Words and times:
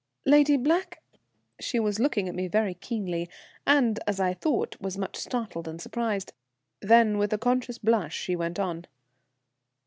"Lady 0.25 0.57
Black" 0.57 1.03
She 1.59 1.79
was 1.79 1.99
looking 1.99 2.27
at 2.27 2.33
me 2.33 2.47
very 2.47 2.73
keenly, 2.73 3.29
and, 3.67 3.99
as 4.07 4.19
I 4.19 4.33
thought, 4.33 4.75
was 4.81 4.97
much 4.97 5.15
startled 5.15 5.67
and 5.67 5.79
surprised. 5.79 6.33
Then 6.79 7.19
with 7.19 7.33
a 7.33 7.37
conscious 7.37 7.77
blush 7.77 8.15
she 8.17 8.35
went 8.35 8.57
on. 8.57 8.85